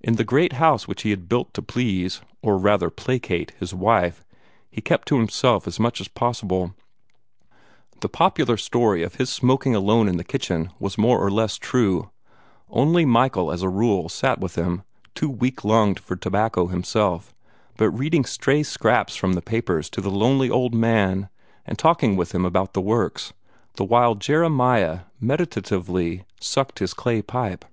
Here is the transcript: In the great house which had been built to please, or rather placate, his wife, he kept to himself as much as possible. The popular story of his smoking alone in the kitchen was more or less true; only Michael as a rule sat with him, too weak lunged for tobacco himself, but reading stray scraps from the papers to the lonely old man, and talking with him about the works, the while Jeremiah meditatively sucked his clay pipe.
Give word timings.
In 0.00 0.16
the 0.16 0.24
great 0.24 0.54
house 0.54 0.88
which 0.88 1.02
had 1.04 1.16
been 1.20 1.26
built 1.26 1.54
to 1.54 1.62
please, 1.62 2.20
or 2.42 2.58
rather 2.58 2.90
placate, 2.90 3.52
his 3.60 3.72
wife, 3.72 4.24
he 4.68 4.80
kept 4.80 5.06
to 5.06 5.18
himself 5.18 5.68
as 5.68 5.78
much 5.78 6.00
as 6.00 6.08
possible. 6.08 6.74
The 8.00 8.08
popular 8.08 8.56
story 8.56 9.04
of 9.04 9.14
his 9.14 9.30
smoking 9.30 9.76
alone 9.76 10.08
in 10.08 10.16
the 10.16 10.24
kitchen 10.24 10.72
was 10.80 10.98
more 10.98 11.24
or 11.24 11.30
less 11.30 11.58
true; 11.58 12.10
only 12.70 13.04
Michael 13.04 13.52
as 13.52 13.62
a 13.62 13.68
rule 13.68 14.08
sat 14.08 14.40
with 14.40 14.56
him, 14.56 14.82
too 15.14 15.30
weak 15.30 15.62
lunged 15.62 16.00
for 16.00 16.16
tobacco 16.16 16.66
himself, 16.66 17.32
but 17.76 17.88
reading 17.92 18.24
stray 18.24 18.64
scraps 18.64 19.14
from 19.14 19.34
the 19.34 19.40
papers 19.42 19.88
to 19.90 20.00
the 20.00 20.10
lonely 20.10 20.50
old 20.50 20.74
man, 20.74 21.28
and 21.64 21.78
talking 21.78 22.16
with 22.16 22.34
him 22.34 22.44
about 22.44 22.72
the 22.72 22.80
works, 22.80 23.32
the 23.76 23.84
while 23.84 24.16
Jeremiah 24.16 25.02
meditatively 25.20 26.24
sucked 26.40 26.80
his 26.80 26.92
clay 26.92 27.22
pipe. 27.22 27.64